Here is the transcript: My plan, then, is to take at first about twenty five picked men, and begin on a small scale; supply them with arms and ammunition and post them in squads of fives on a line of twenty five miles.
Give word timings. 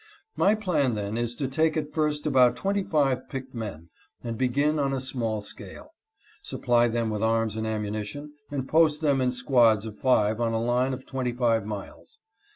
My 0.35 0.55
plan, 0.55 0.95
then, 0.95 1.15
is 1.15 1.35
to 1.35 1.47
take 1.47 1.77
at 1.77 1.91
first 1.91 2.25
about 2.25 2.55
twenty 2.55 2.81
five 2.81 3.29
picked 3.29 3.53
men, 3.53 3.89
and 4.23 4.35
begin 4.35 4.79
on 4.79 4.93
a 4.93 4.99
small 4.99 5.43
scale; 5.43 5.93
supply 6.41 6.87
them 6.87 7.11
with 7.11 7.21
arms 7.21 7.55
and 7.55 7.67
ammunition 7.67 8.33
and 8.49 8.67
post 8.67 9.01
them 9.01 9.21
in 9.21 9.31
squads 9.31 9.85
of 9.85 9.99
fives 9.99 10.41
on 10.41 10.53
a 10.53 10.59
line 10.59 10.95
of 10.95 11.05
twenty 11.05 11.33
five 11.33 11.67
miles. 11.67 12.17